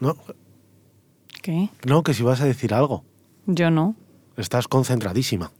[0.00, 0.16] No,
[1.42, 1.68] ¿Qué?
[1.86, 3.04] no, que si vas a decir algo.
[3.46, 3.94] Yo no.
[4.36, 5.50] Estás concentradísima.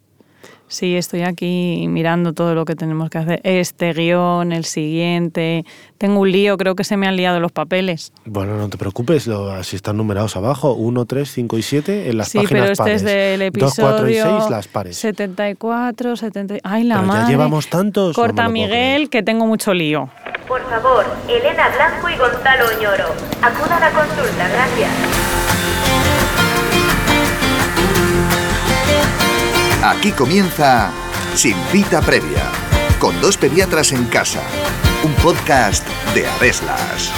[0.71, 3.41] Sí, estoy aquí mirando todo lo que tenemos que hacer.
[3.43, 5.65] Este guion, el siguiente.
[5.97, 8.13] Tengo un lío, creo que se me han liado los papeles.
[8.27, 10.75] Bueno, no te preocupes, lo, así están numerados abajo.
[10.75, 12.97] 1, 3, 5 y 7 en las sí, páginas pero este pares.
[12.97, 14.97] es del 2, episodio 4 y 6 las pares.
[14.99, 16.57] 74, 70.
[16.63, 17.23] Ay, la Pero madre.
[17.23, 18.09] ya llevamos tantos.
[18.09, 20.11] no Corta puedo Miguel, que tengo mucho lío.
[20.49, 23.15] Por favor, Elena Blanco y Gonzalo Oñoro.
[23.43, 24.91] Acudan a consulta, gracias.
[29.85, 30.91] Aquí comienza
[31.35, 32.45] Sin cita previa,
[32.99, 34.41] con dos pediatras en casa,
[35.05, 37.13] un podcast de Aveslas.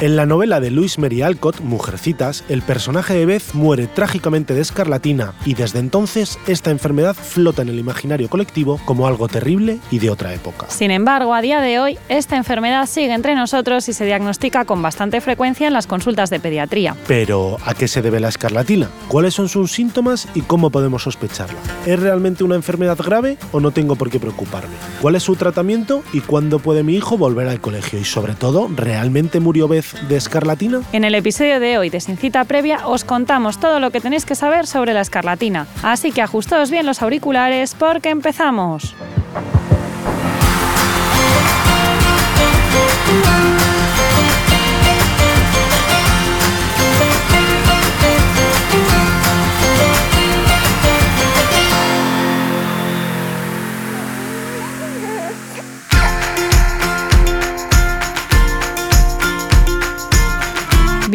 [0.00, 4.62] En la novela de Luis Mary Alcott, Mujercitas, el personaje de Beth muere trágicamente de
[4.62, 9.98] escarlatina y desde entonces esta enfermedad flota en el imaginario colectivo como algo terrible y
[9.98, 10.70] de otra época.
[10.70, 14.80] Sin embargo, a día de hoy, esta enfermedad sigue entre nosotros y se diagnostica con
[14.80, 16.96] bastante frecuencia en las consultas de pediatría.
[17.06, 18.88] Pero, ¿a qué se debe la escarlatina?
[19.08, 21.60] ¿Cuáles son sus síntomas y cómo podemos sospecharla?
[21.84, 24.76] ¿Es realmente una enfermedad grave o no tengo por qué preocuparme?
[25.02, 27.98] ¿Cuál es su tratamiento y cuándo puede mi hijo volver al colegio?
[27.98, 30.82] Y sobre todo, ¿realmente murió Beth de escarlatina?
[30.92, 34.24] En el episodio de hoy de Sin Cita Previa os contamos todo lo que tenéis
[34.24, 35.66] que saber sobre la escarlatina.
[35.82, 38.94] Así que ajustaos bien los auriculares porque empezamos.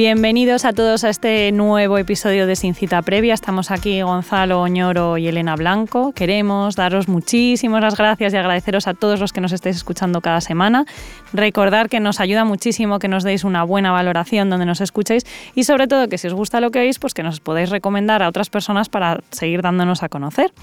[0.08, 3.34] Bienvenidos a todos a este nuevo episodio de Sin Cita Previa.
[3.34, 6.12] Estamos aquí Gonzalo Oñoro y Elena Blanco.
[6.12, 10.42] Queremos daros muchísimas las gracias y agradeceros a todos los que nos estéis escuchando cada
[10.42, 10.86] semana.
[11.34, 15.26] Recordar que nos ayuda muchísimo que nos deis una buena valoración donde nos escuchéis
[15.56, 18.22] y sobre todo que si os gusta lo que oís, pues que nos podáis recomendar
[18.22, 20.54] a otras personas para seguir dándonos a conocer.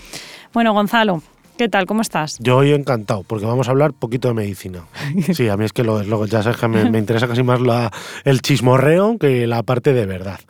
[0.53, 1.21] Bueno, Gonzalo,
[1.63, 1.87] ¿qué tal?
[1.87, 2.39] ¿Cómo estás?
[2.41, 4.85] Yo hoy encantado, porque vamos a hablar poquito de medicina.
[5.33, 7.61] Sí, a mí es que lo, lo- ya sabes que me, me interesa casi más
[7.61, 7.93] la-
[8.25, 10.41] el chismorreo que la parte de verdad.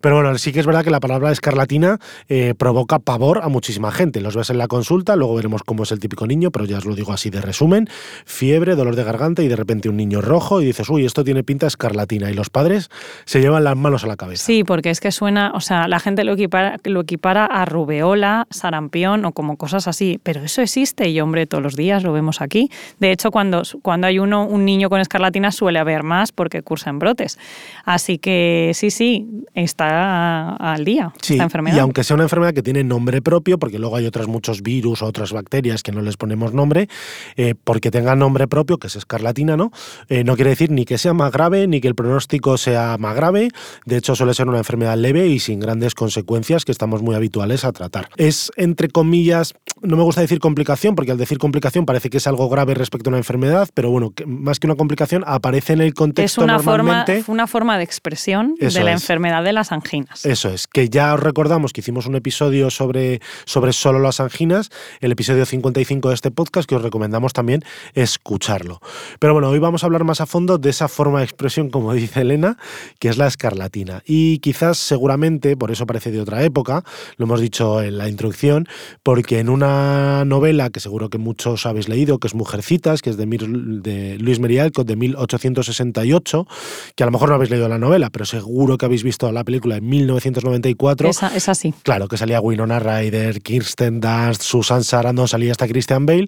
[0.00, 3.92] Pero bueno, sí que es verdad que la palabra escarlatina eh, provoca pavor a muchísima
[3.92, 4.20] gente.
[4.20, 6.84] Los ves en la consulta, luego veremos cómo es el típico niño, pero ya os
[6.84, 7.88] lo digo así de resumen.
[8.24, 11.44] Fiebre, dolor de garganta y de repente un niño rojo y dices, uy, esto tiene
[11.44, 12.28] pinta escarlatina.
[12.30, 12.90] Y los padres
[13.24, 14.44] se llevan las manos a la cabeza.
[14.44, 18.46] Sí, porque es que suena, o sea, la gente lo equipara, lo equipara a rubeola,
[18.50, 22.40] sarampión o como cosas así, pero eso existe y hombre, todos los días lo vemos
[22.40, 22.70] aquí.
[22.98, 26.98] De hecho, cuando, cuando hay uno, un niño con escarlatina suele haber más porque cursan
[26.98, 27.38] brotes.
[27.84, 31.76] Así que sí, sí, está al día Sí, esta enfermedad.
[31.76, 35.02] y aunque sea una enfermedad que tiene nombre propio, porque luego hay otros muchos virus
[35.02, 36.88] o otras bacterias que no les ponemos nombre,
[37.36, 39.72] eh, porque tenga nombre propio, que es escarlatina, ¿no?
[40.08, 43.14] Eh, no quiere decir ni que sea más grave, ni que el pronóstico sea más
[43.14, 43.50] grave.
[43.84, 47.64] De hecho, suele ser una enfermedad leve y sin grandes consecuencias que estamos muy habituales
[47.64, 48.08] a tratar.
[48.16, 52.26] Es, entre comillas, no me gusta decir complicación, porque al decir complicación parece que es
[52.26, 55.80] algo grave respecto a una enfermedad, pero bueno, que más que una complicación, aparece en
[55.80, 57.24] el es contexto una forma, normalmente.
[57.30, 59.02] una forma de expresión Eso de la es.
[59.02, 60.24] enfermedad de las anginas.
[60.24, 64.70] Eso es, que ya os recordamos que hicimos un episodio sobre, sobre solo las anginas,
[65.00, 67.62] el episodio 55 de este podcast, que os recomendamos también
[67.94, 68.80] escucharlo.
[69.18, 71.92] Pero bueno, hoy vamos a hablar más a fondo de esa forma de expresión, como
[71.94, 72.56] dice Elena,
[72.98, 74.02] que es la escarlatina.
[74.06, 76.82] Y quizás, seguramente, por eso parece de otra época,
[77.16, 78.68] lo hemos dicho en la introducción,
[79.02, 83.16] porque en una novela que seguro que muchos habéis leído, que es Mujercitas, que es
[83.16, 86.46] de, Mir- de Luis Mary Alcott, de 1868,
[86.94, 89.44] que a lo mejor no habéis leído la novela, pero seguro que habéis visto la
[89.44, 91.08] película en 1994.
[91.08, 91.74] Esa, es así.
[91.82, 96.26] Claro, que salía Winona Ryder, Kirsten Dunst, Susan Sarandon, salía hasta Christian Bale,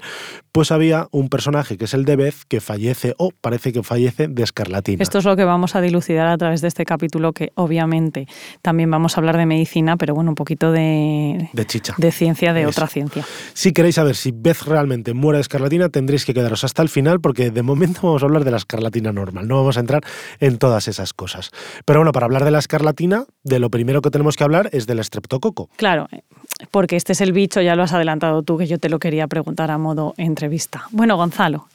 [0.52, 4.28] pues había un personaje que es el de Beth que fallece o parece que fallece
[4.28, 5.02] de escarlatina.
[5.02, 8.26] Esto es lo que vamos a dilucidar a través de este capítulo, que obviamente
[8.62, 11.94] también vamos a hablar de medicina, pero bueno, un poquito de, de chicha.
[11.96, 12.70] de ciencia de Eso.
[12.70, 13.24] otra ciencia.
[13.54, 17.20] Si queréis saber si Beth realmente muere de escarlatina, tendréis que quedaros hasta el final
[17.20, 20.02] porque de momento vamos a hablar de la escarlatina normal, no vamos a entrar
[20.40, 21.50] en todas esas cosas.
[21.84, 24.86] Pero bueno, para hablar de la escarlatina, de lo primero que tenemos que hablar es
[24.86, 25.70] del estreptococo.
[25.76, 26.22] Claro, eh,
[26.70, 29.26] porque este es el bicho, ya lo has adelantado tú, que yo te lo quería
[29.26, 30.84] preguntar a modo entrevista.
[30.90, 31.68] Bueno, Gonzalo,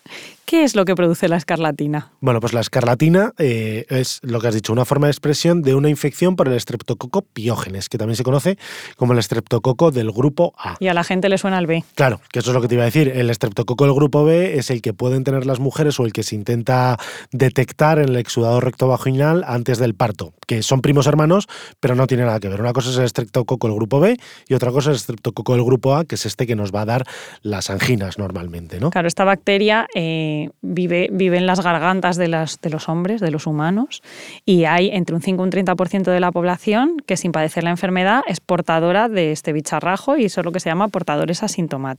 [0.46, 2.12] ¿qué es lo que produce la escarlatina?
[2.20, 5.76] Bueno, pues la escarlatina eh, es lo que has dicho, una forma de expresión de
[5.76, 8.58] una infección por el estreptococo piógenes, que también se conoce
[8.98, 10.76] como el estreptococo del grupo A.
[10.80, 11.84] Y a la gente le suena el B.
[11.96, 13.10] Claro, que eso es lo que te iba a decir.
[13.10, 16.24] El estreptococo del grupo B es el que pueden tener las mujeres o el que
[16.24, 16.98] se intenta
[17.32, 21.48] detectar en el exudado recto vaginal antes del parto, que son primos hermanos,
[21.80, 22.60] pero no tiene nada que ver.
[22.60, 24.18] Una cosa es el estreptococo del grupo B
[24.48, 26.82] y otra cosa es el estreptococo del grupo A, que es este que nos va
[26.82, 27.06] a dar
[27.42, 28.90] las anginas normalmente, ¿no?
[28.90, 33.32] Claro, esta bacteria eh, vive, vive en las gargantas de, las, de los hombres, de
[33.32, 34.02] los humanos,
[34.46, 37.70] y hay entre un 5 y un 30% de la población que sin padecer la
[37.70, 41.93] enfermedad es portadora de este bicharrajo y eso es lo que se llama portadores asintomáticos.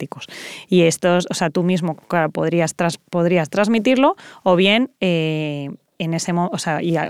[0.68, 1.96] Y estos, o sea, tú mismo
[2.32, 2.74] podrías,
[3.10, 6.50] podrías transmitirlo o bien eh, en ese o,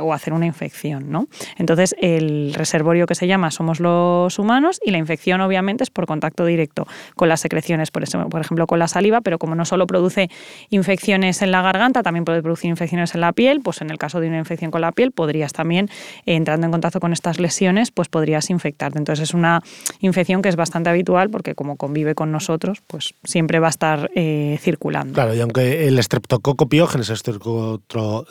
[0.01, 1.27] o hacer una infección, ¿no?
[1.57, 6.07] Entonces, el reservorio que se llama somos los humanos y la infección obviamente es por
[6.07, 9.65] contacto directo con las secreciones, por, eso, por ejemplo, con la saliva, pero como no
[9.65, 10.29] solo produce
[10.71, 14.21] infecciones en la garganta, también puede producir infecciones en la piel, pues en el caso
[14.21, 15.89] de una infección con la piel podrías también,
[16.27, 18.99] entrando en contacto con estas lesiones, pues podrías infectarte.
[18.99, 19.63] Entonces, es una
[20.01, 24.11] infección que es bastante habitual porque como convive con nosotros, pues siempre va a estar
[24.15, 25.15] eh, circulando.
[25.15, 28.27] Claro, y aunque el estreptococo piógenes, estreptococo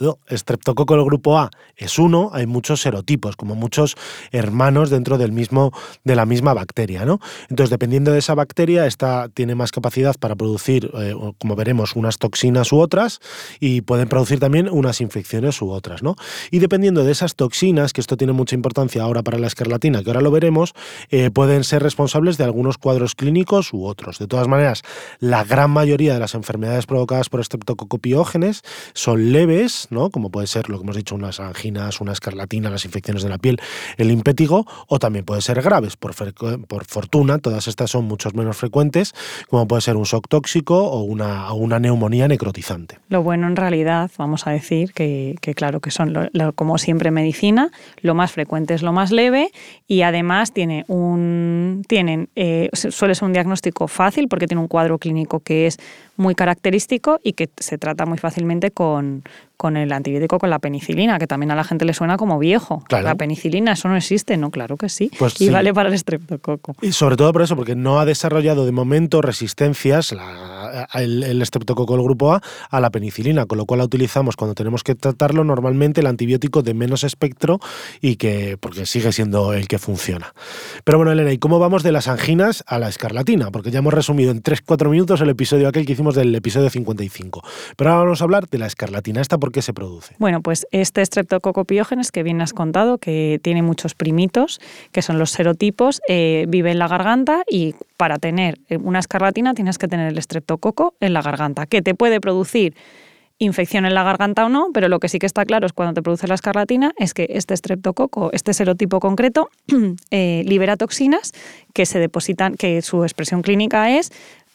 [0.45, 3.95] del grupo A es uno, hay muchos serotipos, como muchos
[4.31, 5.71] hermanos dentro del mismo,
[6.03, 7.05] de la misma bacteria.
[7.05, 7.19] ¿no?
[7.49, 12.17] Entonces, dependiendo de esa bacteria, esta tiene más capacidad para producir, eh, como veremos, unas
[12.17, 13.19] toxinas u otras,
[13.59, 16.03] y pueden producir también unas infecciones u otras.
[16.03, 16.15] ¿no?
[16.51, 20.09] Y dependiendo de esas toxinas, que esto tiene mucha importancia ahora para la escarlatina, que
[20.09, 20.73] ahora lo veremos,
[21.09, 24.19] eh, pueden ser responsables de algunos cuadros clínicos u otros.
[24.19, 24.83] De todas maneras,
[25.19, 28.61] la gran mayoría de las enfermedades provocadas por estreptococopiógenes
[28.93, 30.09] son leves, ¿no?
[30.09, 33.37] como puede ser lo que hemos dicho, unas anginas, una escarlatina, las infecciones de la
[33.37, 33.61] piel,
[33.97, 35.95] el impétigo, o también puede ser graves.
[35.95, 39.13] Por, fortuna, todas estas son mucho menos frecuentes,
[39.47, 42.97] como puede ser un shock tóxico o una, una neumonía necrotizante.
[43.09, 47.69] Lo bueno en realidad, vamos a decir que, claro, que son, como siempre medicina,
[48.01, 49.51] lo más frecuente es lo más leve
[49.87, 54.97] y además tiene un, tienen, eh, suele ser un diagnóstico fácil porque tiene un cuadro
[54.97, 55.77] clínico que es
[56.17, 59.23] muy característico y que se trata muy fácilmente con,
[59.63, 62.83] con el antibiótico, con la penicilina, que también a la gente le suena como viejo.
[62.89, 64.51] La penicilina, eso no existe, ¿no?
[64.51, 65.09] Claro que sí.
[65.17, 66.75] Pues y vale para el estreptococo.
[66.81, 70.13] Y sobre todo por eso, porque no ha desarrollado de momento resistencias
[70.93, 74.53] el, el, estreptococo del grupo A a la penicilina, con lo cual la utilizamos cuando
[74.53, 77.61] tenemos que tratarlo normalmente el antibiótico de menos espectro
[78.01, 80.33] y que, porque sigue siendo el que funciona.
[80.83, 83.49] Pero bueno, Elena, ¿y cómo vamos de las anginas a la escarlatina?
[83.49, 87.41] Porque ya hemos resumido en 3-4 minutos el episodio aquel que hicimos del episodio 55.
[87.77, 89.21] Pero ahora vamos a hablar de la escarlatina.
[89.21, 90.15] ¿Esta por qué se produce?
[90.19, 94.59] Bueno, pues este streptococopiógenes que bien has contado, que tiene muchos primitos,
[94.91, 99.77] que son los serotipos, eh, vive en la garganta y para tener una escarlatina tienes
[99.77, 102.75] que tener el streptococo en la garganta, que te puede producir
[103.39, 105.93] infección en la garganta o no, pero lo que sí que está claro es cuando
[105.93, 109.49] te produce la escarlatina es que este streptococo, este serotipo concreto,
[110.11, 111.33] eh, libera toxinas
[111.73, 114.11] que se depositan, que su expresión clínica es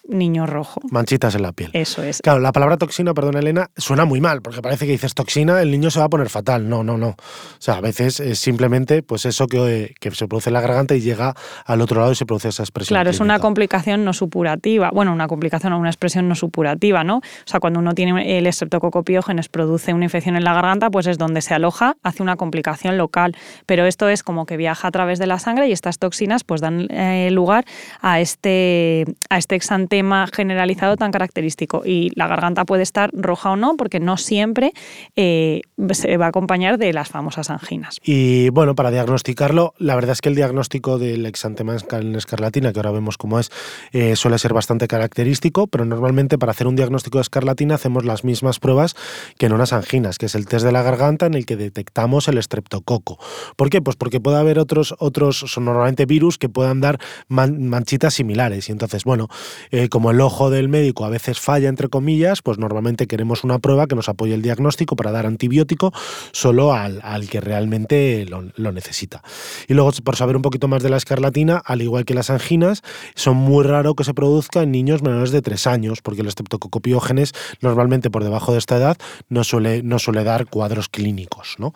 [0.08, 0.80] niño rojo.
[0.90, 1.70] Manchitas en la piel.
[1.74, 2.20] Eso es.
[2.22, 5.70] Claro, la palabra toxina, perdón Elena, suena muy mal, porque parece que dices toxina, el
[5.70, 6.68] niño se va a poner fatal.
[6.68, 7.08] No, no, no.
[7.08, 7.16] O
[7.58, 11.00] sea, a veces es simplemente pues eso que, que se produce en la garganta y
[11.00, 11.34] llega
[11.64, 12.96] al otro lado y se produce esa expresión.
[12.96, 14.90] Claro, es una complicación no supurativa.
[14.92, 17.18] Bueno, una complicación o una expresión no supurativa, ¿no?
[17.18, 21.18] O sea, cuando uno tiene el estreptococopiógenes produce una infección en la garganta, pues es
[21.18, 23.36] donde se aloja, hace una complicación local.
[23.66, 26.60] Pero esto es como que viaja a través de la sangre y estas toxinas pues
[26.60, 27.64] dan eh, lugar
[28.00, 29.97] a este, a este exante
[30.32, 31.82] generalizado tan característico.
[31.84, 34.72] Y la garganta puede estar roja o no, porque no siempre
[35.16, 35.62] eh,
[35.92, 37.96] se va a acompañar de las famosas anginas.
[38.02, 42.78] Y bueno, para diagnosticarlo, la verdad es que el diagnóstico del exantema en escarlatina, que
[42.78, 43.50] ahora vemos cómo es,
[43.92, 48.24] eh, suele ser bastante característico, pero normalmente para hacer un diagnóstico de escarlatina hacemos las
[48.24, 48.96] mismas pruebas
[49.38, 52.28] que en unas anginas, que es el test de la garganta en el que detectamos
[52.28, 53.18] el estreptococo.
[53.56, 53.80] ¿Por qué?
[53.80, 58.68] Pues porque puede haber otros, otros son normalmente virus que puedan dar manchitas similares.
[58.68, 59.28] Y entonces, bueno,
[59.70, 63.58] eh, como el ojo del médico a veces falla, entre comillas, pues normalmente queremos una
[63.58, 65.92] prueba que nos apoye el diagnóstico para dar antibiótico
[66.32, 69.22] solo al, que realmente lo, necesita.
[69.66, 72.82] Y luego, por saber un poquito más de la escarlatina, al igual que las anginas,
[73.14, 77.32] son muy raro que se produzca en niños menores de 3 años, porque el estreptococopiógenes
[77.60, 78.96] normalmente por debajo de esta edad
[79.28, 81.56] no suele, no suele dar cuadros clínicos.
[81.58, 81.72] ¿no?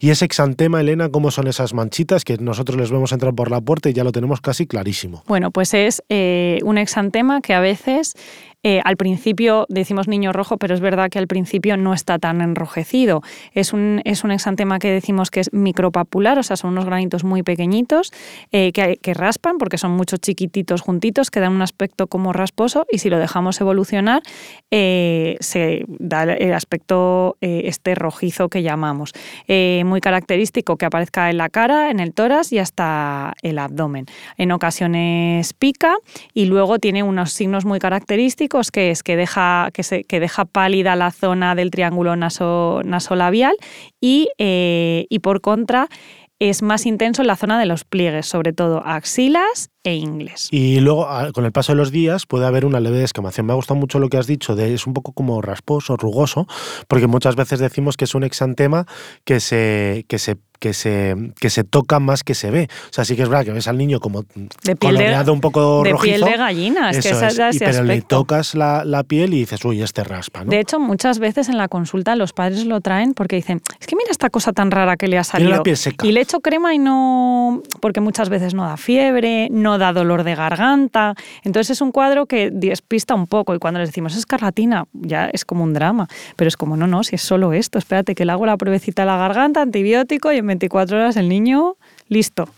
[0.00, 3.60] Y ese exantema, Elena, ¿cómo son esas manchitas que nosotros les vemos entrar por la
[3.60, 5.22] puerta y ya lo tenemos casi clarísimo?
[5.26, 8.14] Bueno, pues es eh, un exantema que a veces
[8.62, 12.40] Eh, al principio decimos niño rojo, pero es verdad que al principio no está tan
[12.40, 13.22] enrojecido.
[13.52, 17.22] Es un, es un exantema que decimos que es micropapular, o sea, son unos granitos
[17.22, 18.12] muy pequeñitos
[18.50, 22.98] eh, que, raspan porque son muchos chiquititos juntitos que dan un aspecto como rasposo y
[22.98, 24.20] si lo dejamos evolucionar
[24.70, 29.12] eh, se da el aspecto este rojizo que llamamos.
[29.48, 34.06] muy característico que aparezca en la cara, en el tórax y hasta el abdomen.
[34.36, 35.94] En ocasiones pica
[36.34, 40.44] y luego tiene unos signos muy característicos que es que deja, que se, que deja
[40.44, 43.56] pálida la zona del triángulo naso, nasolabial
[44.00, 45.88] y, eh, y por contra
[46.38, 50.48] es más intenso en la zona de los pliegues, sobre todo axilas e ingles.
[50.50, 53.46] Y luego, con el paso de los días, puede haber una leve descamación.
[53.46, 56.46] Me ha gustado mucho lo que has dicho, es un poco como rasposo, rugoso,
[56.88, 58.86] porque muchas veces decimos que es un exantema
[59.24, 62.68] que se, que se que se, que se toca más que se ve.
[62.90, 64.24] O sea, sí que es verdad que ves al niño como
[64.62, 66.16] de piel de, un poco de rojizo.
[66.16, 67.58] piel de gallina, es que es.
[67.58, 70.44] pero le tocas la, la, piel y dices, uy, este raspa.
[70.44, 70.50] ¿no?
[70.50, 73.96] De hecho, muchas veces en la consulta los padres lo traen porque dicen, es que
[73.96, 75.50] mira esta cosa tan rara que le ha salido.
[75.50, 76.06] la piel seca.
[76.06, 80.24] Y le echo crema y no, porque muchas veces no da fiebre, no da dolor
[80.24, 81.14] de garganta.
[81.42, 85.26] Entonces es un cuadro que despista un poco y cuando les decimos es escarlatina, ya
[85.26, 86.08] es como un drama.
[86.36, 89.02] Pero es como, no, no, si es solo esto, espérate que le hago la pruebecita
[89.02, 91.76] a la garganta, antibiótico y 24 horas el niño
[92.08, 92.48] listo.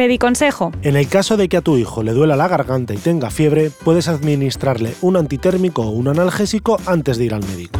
[0.00, 0.72] Pediconsejo.
[0.80, 3.70] En el caso de que a tu hijo le duela la garganta y tenga fiebre,
[3.84, 7.78] puedes administrarle un antitérmico o un analgésico antes de ir al médico.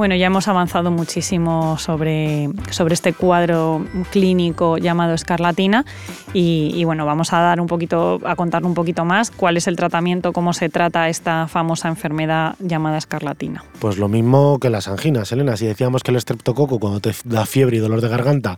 [0.00, 5.84] Bueno, ya hemos avanzado muchísimo sobre, sobre este cuadro clínico llamado escarlatina
[6.32, 9.76] y, bueno, vamos a dar un poquito, a contar un poquito más cuál es el
[9.76, 13.62] tratamiento, cómo se trata esta famosa enfermedad llamada escarlatina.
[13.78, 15.58] Pues lo mismo que las anginas, Elena.
[15.58, 18.56] Si decíamos que el estreptococo cuando te da fiebre y dolor de garganta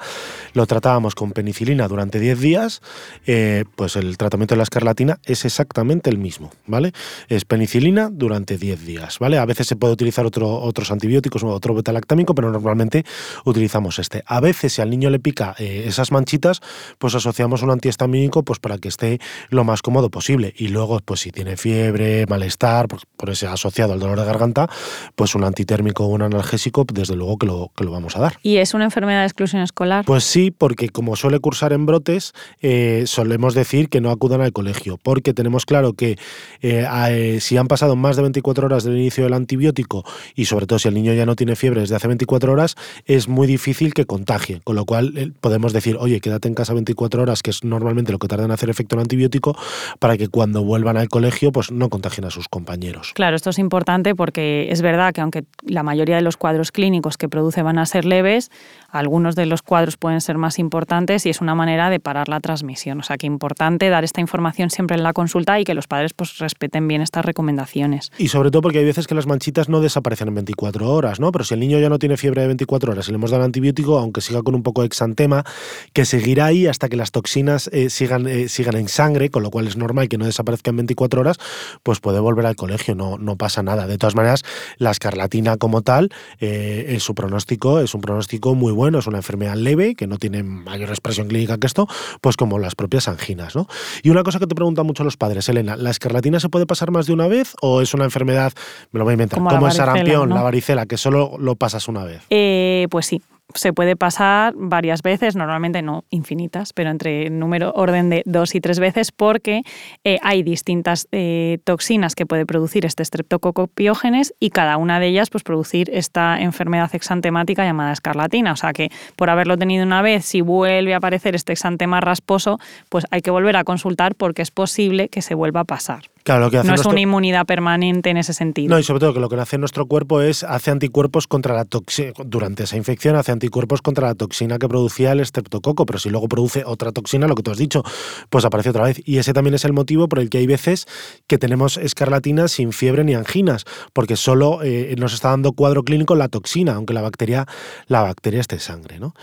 [0.53, 2.83] lo tratábamos con penicilina durante 10 días,
[3.27, 6.93] eh, pues el tratamiento de la escarlatina es exactamente el mismo, ¿vale?
[7.29, 9.39] Es penicilina durante 10 días, ¿vale?
[9.39, 13.05] A veces se puede utilizar otro, otros antibióticos otro betalactámico, pero normalmente
[13.45, 14.23] utilizamos este.
[14.27, 16.61] A veces, si al niño le pica eh, esas manchitas,
[16.99, 19.21] pues asociamos un antihistamínico pues, para que esté
[19.51, 20.55] lo más cómodo posible.
[20.57, 24.69] Y luego, pues si tiene fiebre, malestar, por, por ese asociado al dolor de garganta,
[25.15, 28.39] pues un antitérmico o un analgésico, desde luego que lo, que lo vamos a dar.
[28.43, 30.05] ¿Y es una enfermedad de exclusión escolar?
[30.05, 34.53] Pues sí, porque como suele cursar en brotes, eh, solemos decir que no acudan al
[34.53, 36.19] colegio, porque tenemos claro que
[36.61, 40.79] eh, si han pasado más de 24 horas del inicio del antibiótico y sobre todo
[40.79, 42.77] si el niño ya no tiene fiebre desde hace 24 horas,
[43.07, 44.61] es muy difícil que contagie.
[44.65, 48.13] Con lo cual eh, podemos decir, oye, quédate en casa 24 horas, que es normalmente
[48.13, 49.57] lo que tarda en hacer efecto el antibiótico,
[49.99, 53.13] para que cuando vuelvan al colegio pues no contagien a sus compañeros.
[53.15, 57.17] Claro, esto es importante porque es verdad que aunque la mayoría de los cuadros clínicos
[57.17, 58.51] que produce van a ser leves,
[58.89, 62.41] algunos de los cuadros pueden ser más importantes y es una manera de parar la
[62.41, 63.01] transmisión.
[63.01, 66.13] O sea que importante dar esta información siempre en la consulta y que los padres
[66.15, 68.11] pues respeten bien estas recomendaciones.
[68.19, 71.33] Y sobre todo porque hay veces que las manchitas no desaparecen en 24 horas, ¿no?
[71.33, 73.45] Pero si el niño ya no tiene fiebre de 24 horas y le hemos dado
[73.45, 75.45] antibiótico, aunque siga con un poco de exantema,
[75.93, 79.51] que seguirá ahí hasta que las toxinas eh, sigan, eh, sigan en sangre, con lo
[79.51, 81.39] cual es normal que no desaparezca en 24 horas,
[81.83, 83.87] pues puede volver al colegio, no, no pasa nada.
[83.87, 84.43] De todas maneras,
[84.79, 89.55] la escarlatina como tal, eh, su pronóstico es un pronóstico muy bueno, es una enfermedad
[89.55, 91.89] leve, que no tiene mayor expresión clínica que esto,
[92.21, 93.67] pues como las propias anginas, ¿no?
[94.03, 96.91] Y una cosa que te preguntan mucho los padres, Elena, ¿la escarlatina se puede pasar
[96.91, 98.53] más de una vez o es una enfermedad,
[98.91, 102.05] me lo voy a inventar, como, el sarampión, la varicela, que solo lo pasas una
[102.05, 102.23] vez?
[102.31, 103.21] Eh, pues sí,
[103.55, 108.61] se puede pasar varias veces, normalmente no infinitas, pero entre número orden de dos y
[108.61, 109.63] tres veces, porque
[110.05, 115.09] eh, hay distintas eh, toxinas que puede producir este streptococo piógenes y cada una de
[115.09, 118.53] ellas pues producir esta enfermedad exantemática llamada escarlatina.
[118.53, 122.59] O sea que por haberlo tenido una vez, si vuelve a aparecer este exantema rasposo,
[122.89, 126.12] pues hay que volver a consultar porque es posible que se vuelva a pasar.
[126.25, 126.91] Claro, lo que hace no nuestro...
[126.91, 128.73] es una inmunidad permanente en ese sentido.
[128.73, 131.65] No, y sobre todo que lo que hace nuestro cuerpo es hace anticuerpos contra la
[131.65, 136.11] toxina, durante esa infección hace anticuerpos contra la toxina que producía el estreptococo, pero si
[136.11, 137.83] luego produce otra toxina, lo que tú has dicho,
[138.31, 139.01] pues aparece otra vez.
[139.05, 140.87] Y ese también es el motivo por el que hay veces
[141.27, 146.15] que tenemos escarlatina sin fiebre ni anginas, porque solo eh, nos está dando cuadro clínico
[146.15, 147.47] la toxina, aunque la bacteria,
[147.87, 149.15] la bacteria esté en sangre, ¿no?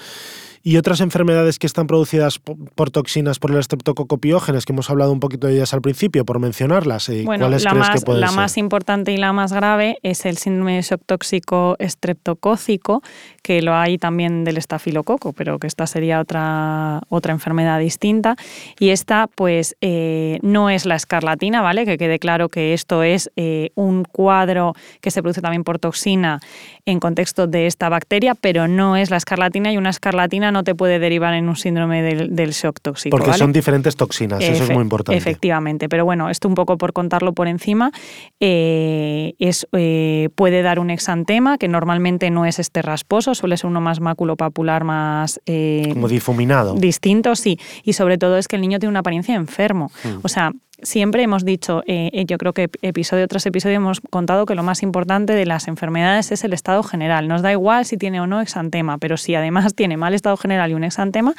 [0.64, 4.90] Y otras enfermedades que están producidas po- por toxinas por el estreptococo piógenes, que hemos
[4.90, 8.00] hablado un poquito de ellas al principio, por mencionarlas, eh, Bueno, ¿cuáles la, crees más,
[8.00, 8.36] que pueden la ser?
[8.36, 13.02] más importante y la más grave es el síndrome de shock tóxico estreptocócico,
[13.42, 18.36] que lo hay también del estafilococo, pero que esta sería otra, otra enfermedad distinta.
[18.80, 21.86] Y esta, pues, eh, no es la escarlatina, ¿vale?
[21.86, 26.40] Que quede claro que esto es eh, un cuadro que se produce también por toxina
[26.86, 30.76] en contexto de esta bacteria, pero no es la escarlatina y una escarlatina no te
[30.76, 33.16] puede derivar en un síndrome del, del shock tóxico.
[33.16, 33.40] Porque ¿vale?
[33.40, 35.18] son diferentes toxinas, eso es muy importante.
[35.18, 37.92] Efectivamente, pero bueno, esto un poco por contarlo por encima,
[38.40, 43.70] eh, es, eh, puede dar un exantema que normalmente no es este rasposo, suele ser
[43.70, 46.76] uno más maculopapular, más eh, Como difuminado.
[46.76, 49.92] distinto, sí, y sobre todo es que el niño tiene una apariencia enfermo.
[50.04, 50.20] Mm.
[50.24, 50.52] O sea,
[50.84, 54.64] siempre hemos dicho, eh, eh, yo creo que episodio tras episodio hemos contado que lo
[54.64, 57.28] más importante de las enfermedades es el estado general.
[57.28, 60.72] Nos da igual si tiene o no exantema, pero si además tiene mal estado general
[60.72, 61.34] y un exantema,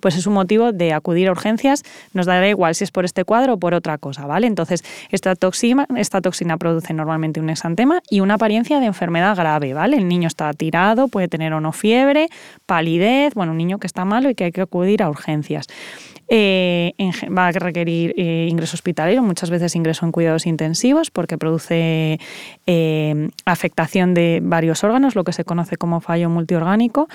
[0.00, 1.82] pues es un motivo de acudir a urgencias.
[2.12, 4.46] Nos dará igual si es por este cuadro o por otra cosa, ¿vale?
[4.46, 9.74] Entonces, esta toxina, esta toxina produce normalmente un exantema y una apariencia de enfermedad grave,
[9.74, 9.96] ¿vale?
[9.96, 12.28] El niño está tirado, puede tener o no fiebre,
[12.66, 15.66] palidez, bueno, un niño que está malo y que hay que acudir a urgencias.
[16.30, 16.92] Eh,
[17.36, 22.20] va a requerir eh, ingreso hospitalario, muchas veces ingreso en cuidados intensivos, porque produce
[22.66, 27.08] eh, afectación de varios órganos, lo que se conoce como fallo multiorgánico.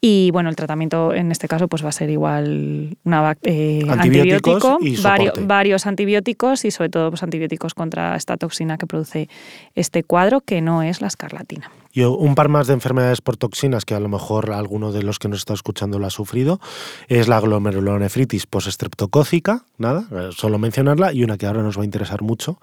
[0.00, 4.78] Y bueno, el tratamiento en este caso pues va a ser igual una eh, antibiótico,
[4.80, 5.46] y vario- soporte.
[5.46, 9.28] varios antibióticos y sobre todo pues, antibióticos contra esta toxina que produce
[9.74, 11.70] este cuadro, que no es la escarlatina.
[11.94, 15.20] Y un par más de enfermedades por toxinas que a lo mejor alguno de los
[15.20, 16.60] que nos está escuchando lo ha sufrido
[17.06, 21.84] es la glomerulonefritis postestreptocócica, nada, eh, solo mencionarla, y una que ahora nos va a
[21.84, 22.58] interesar mucho,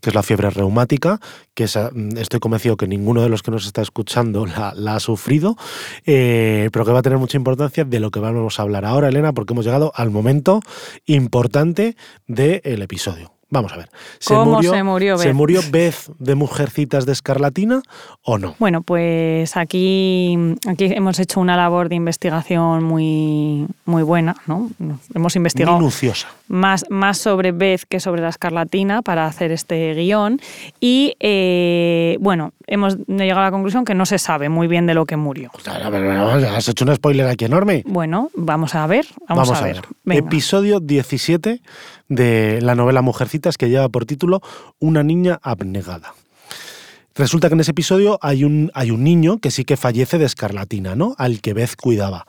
[0.00, 1.20] que es la fiebre reumática,
[1.54, 4.94] que esa, mm, estoy convencido que ninguno de los que nos está escuchando la, la
[4.94, 5.56] ha sufrido,
[6.04, 9.08] eh, pero que va a tener mucha importancia de lo que vamos a hablar ahora,
[9.08, 10.60] Elena, porque hemos llegado al momento
[11.06, 11.96] importante
[12.28, 13.35] del episodio.
[13.48, 13.88] Vamos a ver.
[14.26, 15.34] ¿Cómo se murió ¿Se Beth?
[15.36, 17.80] murió Beth de Mujercitas de Escarlatina
[18.22, 18.56] o no?
[18.58, 20.36] Bueno, pues aquí,
[20.66, 24.68] aquí hemos hecho una labor de investigación muy, muy buena, ¿no?
[25.14, 26.26] Hemos investigado Minuciosa.
[26.48, 30.40] más, más sobre Beth que sobre la escarlatina para hacer este guion
[30.80, 34.94] y, eh, bueno, hemos llegado a la conclusión que no se sabe muy bien de
[34.94, 35.50] lo que murió.
[36.54, 37.82] Has hecho un spoiler aquí enorme.
[37.86, 39.82] Bueno, vamos a ver, vamos, a, ver.
[40.10, 41.60] Episodio 17
[42.08, 44.40] de la novela Mujercitas que lleva por título
[44.78, 46.14] Una niña abnegada.
[47.16, 50.26] Resulta que en ese episodio hay un, hay un niño que sí que fallece de
[50.26, 51.14] escarlatina, ¿no?
[51.16, 52.26] Al que Beth cuidaba.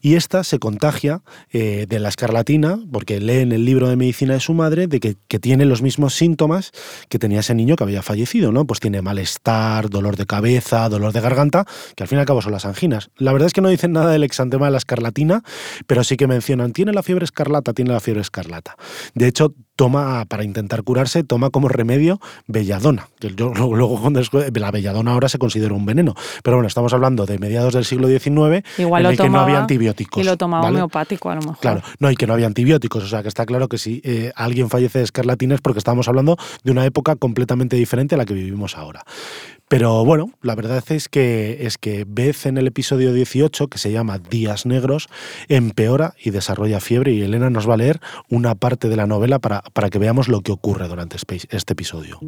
[0.00, 4.34] Y esta se contagia eh, de la escarlatina porque lee en el libro de medicina
[4.34, 6.70] de su madre de que, que tiene los mismos síntomas
[7.08, 8.64] que tenía ese niño que había fallecido, ¿no?
[8.64, 11.64] Pues tiene malestar, dolor de cabeza, dolor de garganta,
[11.96, 13.10] que al fin y al cabo son las anginas.
[13.16, 15.42] La verdad es que no dicen nada del exantema de la escarlatina,
[15.88, 18.76] pero sí que mencionan, tiene la fiebre escarlata, tiene la fiebre escarlata.
[19.14, 23.08] De hecho, toma, para intentar curarse, toma como remedio belladona.
[23.20, 24.20] que yo- luego, cuando
[24.54, 26.14] la belladona ahora se considera un veneno.
[26.42, 29.38] Pero bueno, estamos hablando de mediados del siglo XIX, Igual en lo el que no
[29.38, 30.20] había antibióticos.
[30.20, 30.78] y lo tomaba ¿vale?
[30.78, 31.58] homeopático a lo mejor.
[31.60, 33.04] Claro, no, y que no había antibióticos.
[33.04, 36.08] O sea, que está claro que si eh, alguien fallece de escarlatina es porque estamos
[36.08, 39.04] hablando de una época completamente diferente a la que vivimos ahora.
[39.68, 43.92] Pero bueno, la verdad es que, es que Beth en el episodio 18, que se
[43.92, 45.08] llama Días Negros,
[45.48, 48.00] empeora y desarrolla fiebre y Elena nos va a leer
[48.30, 51.72] una parte de la novela para, para que veamos lo que ocurre durante este este
[51.74, 52.18] episodio.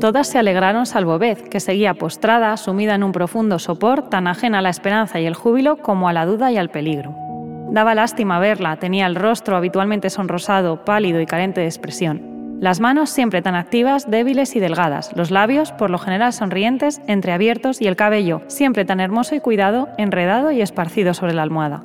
[0.00, 4.58] Todas se alegraron salvo Beth, que seguía postrada, sumida en un profundo sopor, tan ajena
[4.58, 7.14] a la esperanza y el júbilo como a la duda y al peligro.
[7.70, 12.33] Daba lástima verla, tenía el rostro habitualmente sonrosado, pálido y carente de expresión.
[12.60, 17.82] Las manos siempre tan activas, débiles y delgadas, los labios, por lo general sonrientes, entreabiertos
[17.82, 21.84] y el cabello, siempre tan hermoso y cuidado, enredado y esparcido sobre la almohada.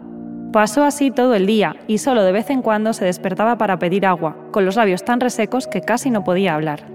[0.53, 4.05] Pasó así todo el día y solo de vez en cuando se despertaba para pedir
[4.05, 6.86] agua, con los labios tan resecos que casi no podía hablar.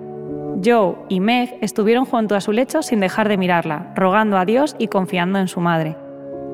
[0.64, 4.76] Joe y Meg estuvieron junto a su lecho sin dejar de mirarla, rogando a Dios
[4.78, 5.96] y confiando en su madre.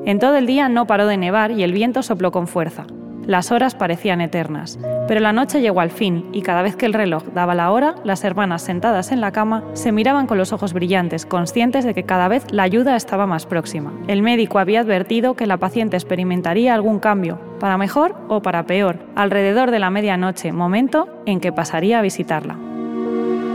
[0.05, 2.85] En todo el día no paró de nevar y el viento sopló con fuerza.
[3.25, 6.93] Las horas parecían eternas, pero la noche llegó al fin y cada vez que el
[6.93, 10.73] reloj daba la hora, las hermanas sentadas en la cama se miraban con los ojos
[10.73, 13.93] brillantes, conscientes de que cada vez la ayuda estaba más próxima.
[14.07, 18.97] El médico había advertido que la paciente experimentaría algún cambio, para mejor o para peor,
[19.15, 22.57] alrededor de la medianoche, momento en que pasaría a visitarla.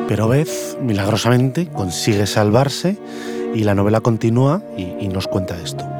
[0.09, 2.96] Pero Beth, milagrosamente, consigue salvarse
[3.55, 5.95] y la novela continúa y, nos cuenta esto.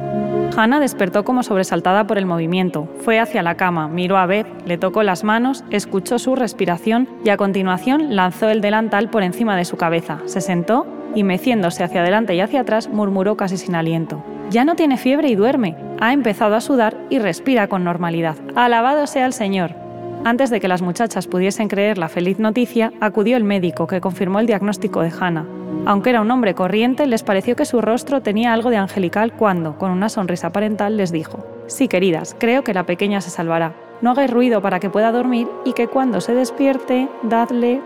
[0.55, 2.87] Hannah despertó como sobresaltada por el movimiento.
[3.01, 7.29] Fue hacia la cama, miró a Beth, le tocó las manos, escuchó su respiración y
[7.29, 10.19] a continuación lanzó el delantal por encima de su cabeza.
[10.25, 14.23] Se sentó y, meciéndose hacia adelante y hacia atrás, murmuró casi sin aliento.
[14.49, 15.75] Ya no tiene fiebre y duerme.
[15.99, 18.35] Ha empezado a sudar y respira con normalidad.
[18.55, 19.75] Alabado sea el Señor.
[20.23, 24.39] Antes de que las muchachas pudiesen creer la feliz noticia, acudió el médico que confirmó
[24.39, 25.56] el diagnóstico de Hannah.
[25.85, 29.77] Aunque era un hombre corriente, les pareció que su rostro tenía algo de angelical cuando,
[29.77, 33.73] con una sonrisa parental, les dijo, Sí, queridas, creo que la pequeña se salvará.
[34.01, 37.81] No hagáis ruido para que pueda dormir y que cuando se despierte, dadle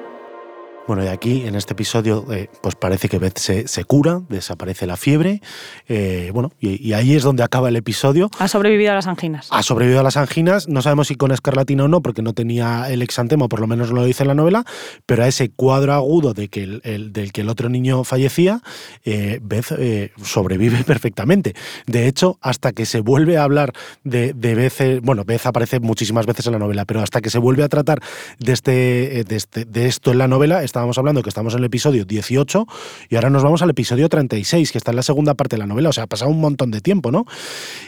[0.88, 4.86] bueno, y aquí en este episodio, eh, pues parece que Beth se, se cura, desaparece
[4.88, 5.42] la fiebre.
[5.88, 8.30] eh, bueno, y, y ahí es donde acaba el episodio.
[8.40, 9.48] Ha sobrevivido a las anginas.
[9.52, 12.90] Ha sobrevivido a las anginas, no sabemos si con escarlatina o no, porque no tenía
[12.92, 14.66] el exantema, por lo menos no lo dice en la novela,
[15.06, 18.62] pero a ese cuadro agudo de que el, el- del que el otro niño fallecía,
[19.06, 21.54] eh, Beth eh, sobrevive perfectamente.
[21.86, 23.72] De hecho, hasta que se vuelve a hablar
[24.04, 27.38] de, de Beth, bueno, Beth aparece muchísimas veces en la novela, pero hasta que se
[27.40, 28.00] vuelve a tratar
[28.40, 31.66] de, este, de, este- de esto en la novela, estábamos hablando que estamos en el
[31.66, 32.66] episodio 18
[33.10, 35.68] y ahora nos vamos al episodio 36, que está en la segunda parte de la
[35.68, 37.26] novela, o sea, ha pasado un montón de tiempo, ¿no?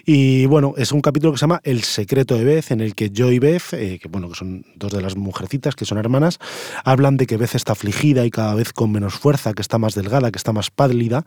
[0.06, 3.10] Y bueno, es un capítulo que se llama El secreto de Beth, en el que
[3.16, 6.40] Joe y Beth, eh, que bueno, que son dos de las mujercitas que son hermanas,
[6.84, 9.96] hablan de que Beth está afligida y cada vez con menos fuerza, que está más
[9.96, 11.26] delgada, que está más pálida.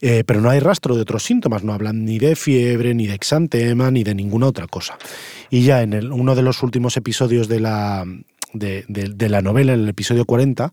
[0.00, 3.14] eh, pero no hay rastro de otros síntomas, no hablan ni de fiebre, ni de
[3.14, 4.96] exantema, ni de ninguna otra cosa.
[5.50, 8.04] Y ya en el- uno de los últimos episodios de la,
[8.52, 10.72] de, la novela, en el episodio 40,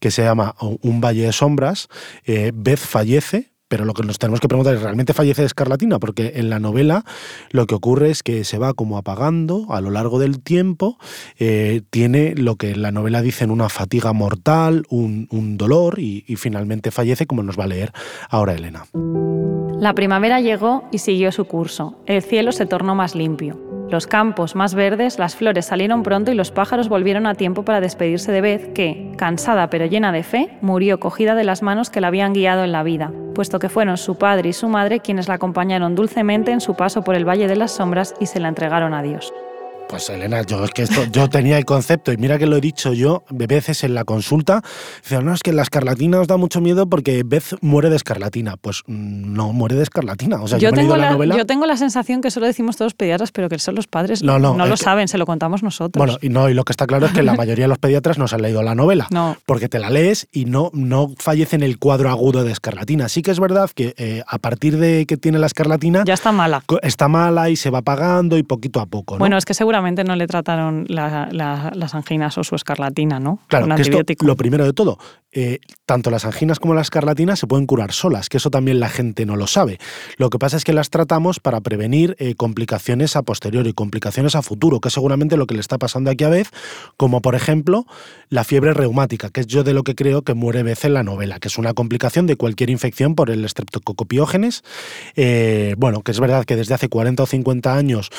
[0.00, 1.88] que se llama Un valle de sombras,
[2.24, 5.98] eh, Beth fallece, pero lo que nos tenemos que preguntar es, ¿realmente fallece de escarlatina?
[5.98, 7.04] Porque en la novela
[7.50, 10.98] lo que ocurre es que se va como apagando a lo largo del tiempo,
[11.38, 16.36] eh, tiene lo que en la novela dicen una fatiga mortal, un, un dolor y
[16.36, 17.92] finalmente fallece, como nos va a leer
[18.28, 18.84] ahora Elena.
[19.82, 21.96] La primavera llegó y siguió su curso.
[22.06, 23.58] El cielo se tornó más limpio.
[23.92, 27.82] Los campos más verdes, las flores salieron pronto y los pájaros volvieron a tiempo para
[27.82, 32.00] despedirse de Beth, que, cansada pero llena de fe, murió cogida de las manos que
[32.00, 35.28] la habían guiado en la vida, puesto que fueron su padre y su madre quienes
[35.28, 38.48] la acompañaron dulcemente en su paso por el Valle de las Sombras y se la
[38.48, 39.30] entregaron a Dios.
[39.88, 42.62] Pues Elena, yo es que esto, yo tenía el concepto, y mira que lo he
[42.62, 44.62] dicho yo de veces en la consulta,
[45.02, 48.56] dice, no, es que la escarlatina os da mucho miedo porque Beth muere de escarlatina.
[48.56, 50.40] Pues mm, no muere de escarlatina.
[50.42, 51.36] O sea, yo, tengo la, la, novela.
[51.36, 54.22] yo tengo la sensación que eso lo decimos todos pediatras, pero que son los padres
[54.22, 56.02] No, no, lo es que- saben, se lo contamos nosotros.
[56.02, 58.16] Bueno, y no, y lo que está claro es que la mayoría de los pediatras
[58.16, 59.08] no se han leído la novela.
[59.10, 59.36] No.
[59.44, 63.10] Porque te la lees y no, no fallece en el cuadro agudo de escarlatina.
[63.10, 66.32] Sí que es verdad que eh, a partir de que tiene la escarlatina, ya está
[66.32, 66.64] mala.
[66.80, 69.16] está mala y se va apagando y poquito a poco.
[69.16, 69.18] ¿no?
[69.18, 73.40] Bueno, es que seguramente no le trataron la- la- las anginas o su escarlatina, ¿no?
[73.48, 74.26] Claro, Con que esto, antibiótico.
[74.26, 74.98] lo primero de todo,
[75.32, 78.88] eh, tanto las anginas como la escarlatina se pueden curar solas, que eso también la
[78.88, 79.78] gente no lo sabe.
[80.18, 84.42] Lo que pasa es que las tratamos para prevenir eh, complicaciones a posteriori, complicaciones a
[84.42, 86.48] futuro, que es seguramente lo que le está pasando aquí a Beth,
[86.96, 87.86] como por ejemplo
[88.28, 91.02] la fiebre reumática, que es yo de lo que creo que muere Beth en la
[91.02, 94.62] novela, que es una complicación de cualquier infección por el estreptococopiógenes.
[95.16, 98.10] Eh, bueno, que es verdad que desde hace 40 o 50 años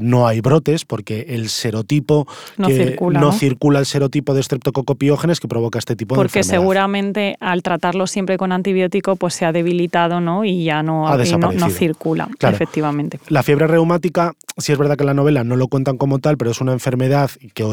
[0.00, 2.26] no hay brotes, porque el serotipo
[2.56, 3.32] No que circula, no ¿no?
[3.32, 6.60] circula el serotipo de estreptococopiógenes que provoca este tipo de Porque enfermedad.
[6.62, 10.44] seguramente al tratarlo siempre con antibiótico, pues se ha debilitado, ¿no?
[10.44, 12.54] Y ya no, Ha y no- circula, Claro.
[12.56, 13.20] efectivamente.
[13.28, 16.36] La fiebre reumática, sí es verdad que en la novela no lo cuentan como tal,
[16.36, 17.64] pero es una enfermedad que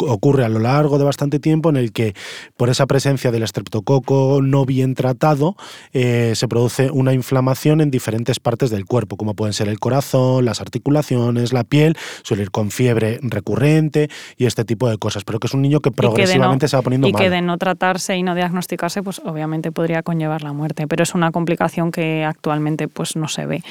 [0.00, 2.14] ocurre a lo largo de bastante tiempo en el que
[2.56, 5.56] por esa presencia del estreptococo no bien tratado
[5.92, 10.44] eh, se produce una inflamación en diferentes partes del cuerpo, como pueden ser el corazón,
[10.44, 15.38] las articulaciones, la piel, suele ir con fiebre recurrente y este tipo de cosas, pero
[15.40, 17.22] que es un niño que Y que de no- progresivamente se va poniendo y mal.
[17.22, 21.14] que de no tratarse y no diagnosticarse, pues obviamente podría conllevar la muerte, pero es
[21.14, 23.62] una complicación que actualmente pues no se ve.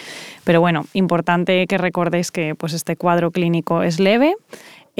[0.43, 4.35] Pero bueno, importante que recordéis que pues este cuadro clínico es leve.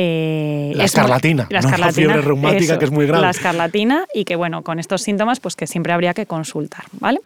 [0.01, 3.21] Eh, La es muy- escarlatina, no la fiebre reumática, que es muy grave.
[3.21, 7.19] La escarlatina y que bueno, con estos síntomas pues que siempre habría que consultar, ¿vale?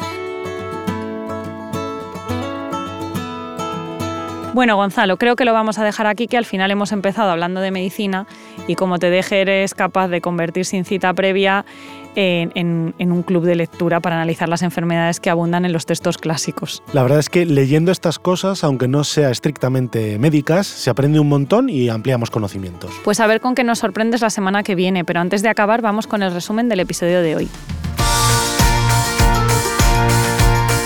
[4.54, 7.60] Bueno, Gonzalo, creo que lo vamos a dejar aquí, que al final hemos empezado hablando
[7.60, 8.28] de medicina
[8.68, 11.66] y como te deje eres capaz de convertir sin cita previa
[12.16, 15.86] en, en- en un club de lectura para analizar las enfermedades que abundan en los
[15.86, 16.82] textos clásicos.
[16.94, 21.30] La verdad es que leyendo estas cosas, aunque no sea estrictamente médicas, se aprende un
[21.30, 22.92] montón y ampliamos conocimientos.
[23.04, 25.82] Pues a ver con qué nos sorprendes la semana que viene, pero antes de acabar
[25.82, 27.50] vamos con el resumen del episodio de hoy.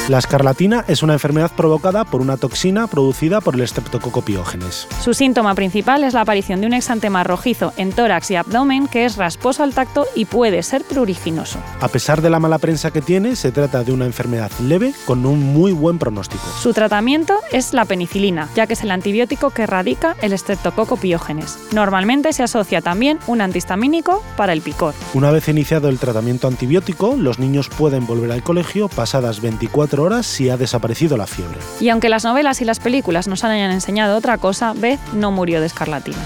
[0.07, 4.87] La escarlatina es una enfermedad provocada por una toxina producida por el estreptococopiógenes.
[5.03, 9.03] Su síntoma principal es la aparición de un exantema rojizo en tórax y abdomen que
[9.03, 11.59] es rasposo al tacto y puede ser pruriginoso.
[11.81, 15.25] A pesar de la mala prensa que tiene, se trata de una enfermedad leve con
[15.25, 16.45] un muy buen pronóstico.
[16.57, 21.59] Su tratamiento es la penicilina, ya que es el antibiótico que erradica el estreptococo piógenes.
[21.73, 24.93] Normalmente se asocia también un antihistamínico para el picor.
[25.13, 30.03] Una vez iniciado el tratamiento antibiótico, los niños pueden volver al colegio pasadas 24 24
[30.03, 31.57] horas si ha desaparecido la fiebre.
[31.79, 35.59] Y aunque las novelas y las películas nos hayan enseñado otra cosa, Beth no murió
[35.59, 36.17] de escarlatina.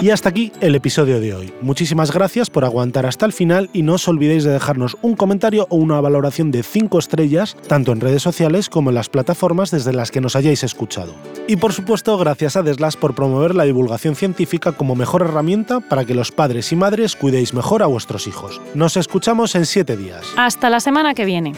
[0.00, 1.52] Y hasta aquí el episodio de hoy.
[1.60, 5.66] Muchísimas gracias por aguantar hasta el final y no os olvidéis de dejarnos un comentario
[5.70, 9.92] o una valoración de 5 estrellas, tanto en redes sociales como en las plataformas desde
[9.92, 11.14] las que nos hayáis escuchado.
[11.48, 16.04] Y por supuesto, gracias a Deslas por promover la divulgación científica como mejor herramienta para
[16.04, 18.60] que los padres y madres cuidéis mejor a vuestros hijos.
[18.74, 20.24] Nos escuchamos en 7 días.
[20.36, 21.52] Hasta la semana que viene.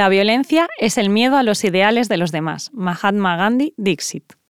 [0.00, 2.70] La violencia es el miedo a los ideales de los demás.
[2.72, 4.32] Mahatma Gandhi, Dixit.